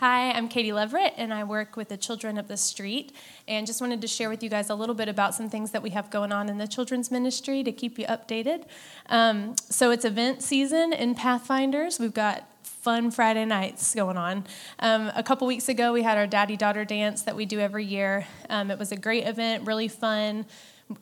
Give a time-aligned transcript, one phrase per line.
[0.00, 3.10] Hi, I'm Katie Leverett, and I work with the Children of the Street.
[3.48, 5.82] And just wanted to share with you guys a little bit about some things that
[5.82, 8.66] we have going on in the children's ministry to keep you updated.
[9.08, 11.98] Um, so, it's event season in Pathfinders.
[11.98, 14.44] We've got fun Friday nights going on.
[14.78, 17.84] Um, a couple weeks ago, we had our daddy daughter dance that we do every
[17.84, 18.24] year.
[18.48, 20.46] Um, it was a great event, really fun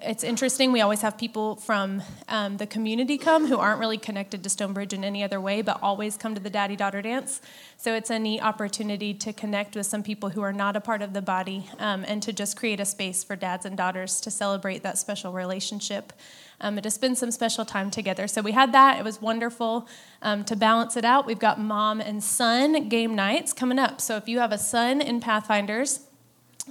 [0.02, 0.72] it's interesting.
[0.72, 4.92] We always have people from um, the community come who aren't really connected to Stonebridge
[4.92, 7.40] in any other way, but always come to the Daddy Daughter Dance.
[7.76, 11.02] So it's a neat opportunity to connect with some people who are not a part
[11.02, 14.30] of the body um, and to just create a space for dads and daughters to
[14.30, 16.12] celebrate that special relationship
[16.60, 18.26] um, and to spend some special time together.
[18.26, 18.98] So we had that.
[18.98, 19.86] It was wonderful.
[20.20, 24.00] Um, to balance it out, we've got mom and son game nights coming up.
[24.00, 26.00] So if you have a son in Pathfinders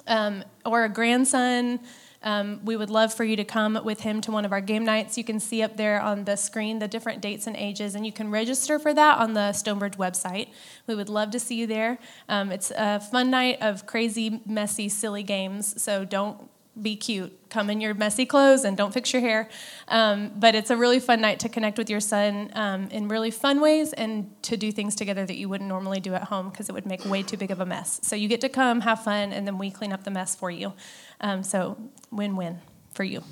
[0.06, 1.80] um, or a grandson,
[2.26, 4.84] um, we would love for you to come with him to one of our game
[4.84, 5.18] nights.
[5.18, 8.12] You can see up there on the screen the different dates and ages, and you
[8.12, 10.50] can register for that on the Stonebridge website.
[10.88, 12.00] We would love to see you there.
[12.28, 16.50] Um, it's a fun night of crazy, messy, silly games, so don't
[16.82, 17.50] be cute.
[17.50, 19.50] Come in your messy clothes and don't fix your hair.
[19.88, 23.32] Um, but it's a really fun night to connect with your son um, in really
[23.32, 26.68] fun ways and to do things together that you wouldn't normally do at home because
[26.68, 28.00] it would make way too big of a mess.
[28.04, 30.52] So you get to come, have fun, and then we clean up the mess for
[30.52, 30.74] you.
[31.22, 31.78] Um, so
[32.12, 32.60] win win
[32.94, 33.24] for you.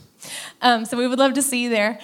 [0.61, 1.99] Um, so we would love to see you there.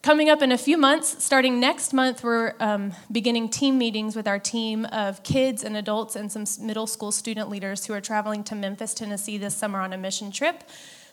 [0.00, 4.28] Coming up in a few months, starting next month, we're um, beginning team meetings with
[4.28, 8.44] our team of kids and adults and some middle school student leaders who are traveling
[8.44, 10.62] to Memphis, Tennessee this summer on a mission trip.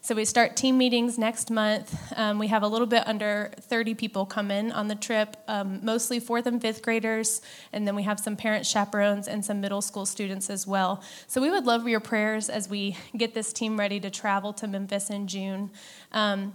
[0.01, 1.97] So we start team meetings next month.
[2.15, 5.79] Um, we have a little bit under 30 people come in on the trip, um,
[5.83, 7.41] mostly fourth and fifth graders,
[7.73, 11.01] and then we have some parent chaperones and some middle school students as well.
[11.25, 14.67] So we would love your prayers as we get this team ready to travel to
[14.67, 15.71] Memphis in June.
[16.11, 16.53] Um,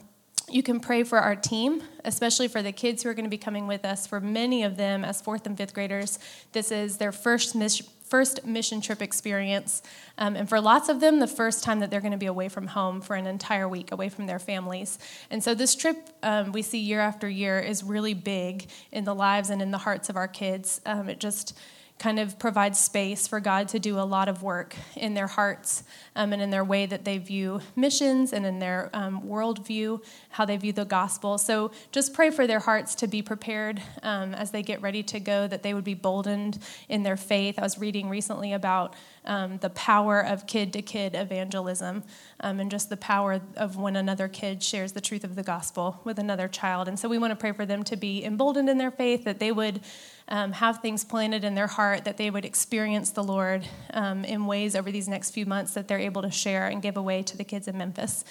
[0.52, 3.38] you can pray for our team, especially for the kids who are going to be
[3.38, 4.06] coming with us.
[4.06, 6.18] For many of them, as fourth and fifth graders,
[6.52, 9.82] this is their first mission first mission trip experience.
[10.18, 12.48] Um, and for lots of them, the first time that they're going to be away
[12.48, 14.98] from home for an entire week, away from their families.
[15.30, 19.14] And so this trip um, we see year after year is really big in the
[19.14, 20.80] lives and in the hearts of our kids.
[20.84, 21.56] Um, it just
[22.00, 25.84] kind of provides space for God to do a lot of work in their hearts
[26.16, 30.46] um, and in their way that they view missions and in their um, worldview, how
[30.46, 31.36] they view the gospel.
[31.36, 35.20] So just pray for their hearts to be prepared um, as they get ready to
[35.20, 37.58] go, that they would be boldened in their faith.
[37.58, 38.94] I was reading recently about
[39.24, 42.02] um, the power of kid to kid evangelism
[42.40, 46.00] um, and just the power of when another kid shares the truth of the gospel
[46.04, 46.88] with another child.
[46.88, 49.38] And so we want to pray for them to be emboldened in their faith, that
[49.38, 49.80] they would
[50.28, 54.46] um, have things planted in their heart that they would experience the Lord um, in
[54.46, 57.36] ways over these next few months that they're able to share and give away to
[57.36, 58.24] the kids in Memphis.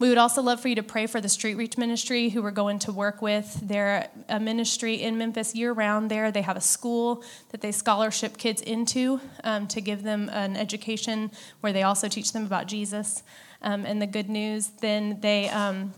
[0.00, 2.52] We would also love for you to pray for the Street Reach Ministry, who we're
[2.52, 3.60] going to work with.
[3.62, 6.32] They're a ministry in Memphis year round there.
[6.32, 11.30] They have a school that they scholarship kids into um, to give them an education
[11.60, 13.22] where they also teach them about Jesus
[13.60, 14.68] um, and the good news.
[14.80, 15.92] Then they um,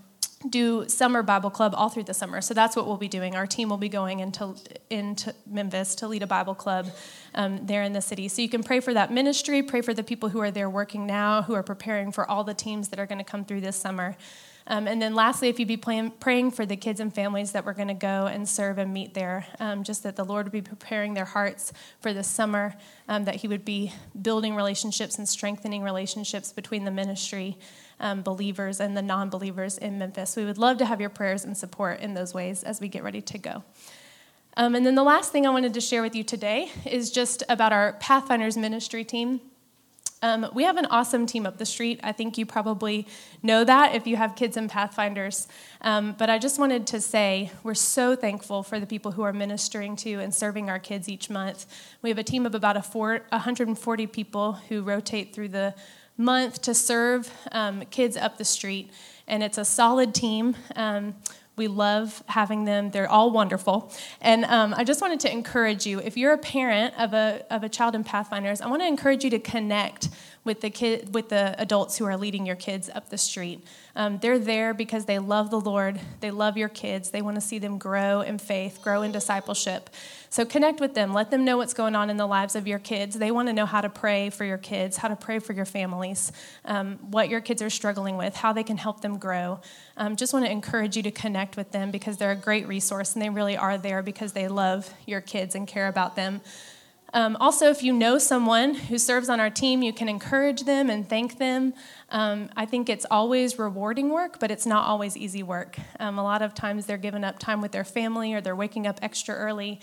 [0.49, 2.41] do summer Bible club all through the summer.
[2.41, 3.35] So that's what we'll be doing.
[3.37, 4.55] Our team will be going into,
[4.91, 6.89] into Memphis to lead a Bible club
[7.35, 8.29] um, there in the city.
[8.29, 11.07] So you can pray for that ministry, pray for the people who are there working
[11.07, 13.77] now, who are preparing for all the teams that are going to come through this
[13.77, 14.17] summer.
[14.67, 17.65] Um, and then lastly, if you'd be plan- praying for the kids and families that
[17.65, 20.53] we're going to go and serve and meet there, um, just that the Lord would
[20.53, 22.75] be preparing their hearts for this summer,
[23.09, 27.59] um, that He would be building relationships and strengthening relationships between the ministry
[28.03, 30.37] um, believers and the non believers in Memphis.
[30.37, 33.03] We would love to have your prayers and support in those ways as we get
[33.03, 33.65] ready to go.
[34.57, 37.43] Um, and then the last thing I wanted to share with you today is just
[37.49, 39.41] about our Pathfinders ministry team.
[40.25, 41.99] Um, we have an awesome team up the street.
[42.05, 43.09] I think you probably
[43.43, 45.49] know that if you have kids in Pathfinders.
[45.81, 49.33] Um, but I just wanted to say we're so thankful for the people who are
[49.33, 51.67] ministering to and serving our kids each month.
[52.03, 55.75] We have a team of about a four, 140 people who rotate through the
[56.17, 58.91] month to serve um, kids up the street.
[59.27, 60.57] And it's a solid team.
[60.77, 61.15] Um,
[61.55, 62.91] we love having them.
[62.91, 63.93] They're all wonderful.
[64.21, 67.63] And um, I just wanted to encourage you if you're a parent of a, of
[67.63, 70.09] a child in Pathfinders, I want to encourage you to connect
[70.45, 73.65] with the kid with the adults who are leading your kids up the street.
[73.95, 76.01] Um, they're there because they love the Lord.
[76.21, 77.11] They love your kids.
[77.11, 79.91] They want to see them grow in faith, grow in discipleship.
[80.31, 81.13] So connect with them.
[81.13, 83.19] Let them know what's going on in the lives of your kids.
[83.19, 85.67] They want to know how to pray for your kids, how to pray for your
[85.67, 86.33] families,
[86.65, 89.61] um, what your kids are struggling with, how they can help them grow.
[89.97, 93.13] Um, just want to encourage you to connect with them because they're a great resource
[93.13, 96.41] and they really are there because they love your kids and care about them.
[97.15, 100.89] Um, also, if you know someone who serves on our team, you can encourage them
[100.89, 101.75] and thank them.
[102.09, 105.77] Um, I think it's always rewarding work, but it's not always easy work.
[106.01, 108.87] Um, a lot of times they're giving up time with their family or they're waking
[108.87, 109.79] up extra early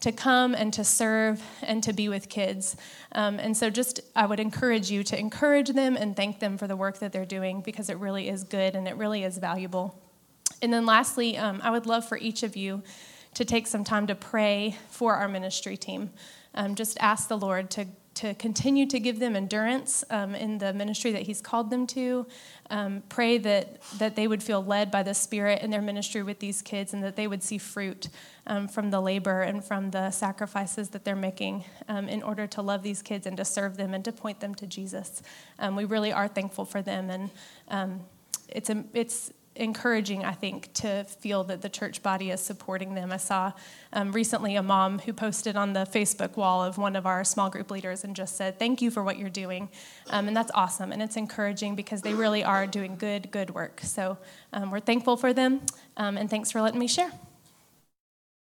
[0.00, 2.76] to come and to serve and to be with kids.
[3.12, 6.66] Um, and so, just I would encourage you to encourage them and thank them for
[6.66, 10.02] the work that they're doing because it really is good and it really is valuable.
[10.60, 12.82] And then, lastly, um, I would love for each of you
[13.34, 16.10] to take some time to pray for our ministry team.
[16.54, 20.72] Um, just ask the Lord to to continue to give them endurance um, in the
[20.72, 22.26] ministry that He's called them to.
[22.70, 26.38] Um, pray that, that they would feel led by the Spirit in their ministry with
[26.38, 28.08] these kids and that they would see fruit
[28.46, 32.62] um, from the labor and from the sacrifices that they're making um, in order to
[32.62, 35.22] love these kids and to serve them and to point them to Jesus.
[35.58, 37.30] Um, we really are thankful for them, and
[38.48, 43.12] it's, a, it's encouraging, I think, to feel that the church body is supporting them.
[43.12, 43.52] I saw
[43.92, 47.50] um, recently a mom who posted on the Facebook wall of one of our small
[47.50, 49.68] group leaders and just said, Thank you for what you're doing.
[50.10, 50.92] Um, and that's awesome.
[50.92, 53.80] And it's encouraging because they really are doing good, good work.
[53.82, 54.18] So
[54.52, 55.60] um, we're thankful for them.
[55.96, 57.12] Um, and thanks for letting me share.